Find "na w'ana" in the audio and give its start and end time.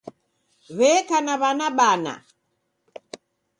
1.25-1.67